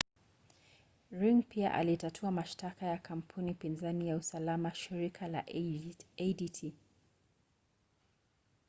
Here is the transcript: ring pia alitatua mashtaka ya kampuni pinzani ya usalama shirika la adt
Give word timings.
ring 1.11 1.43
pia 1.49 1.73
alitatua 1.73 2.31
mashtaka 2.31 2.85
ya 2.85 2.97
kampuni 2.97 3.53
pinzani 3.53 4.09
ya 4.09 4.15
usalama 4.15 4.73
shirika 4.73 5.27
la 5.27 5.45
adt 6.17 6.63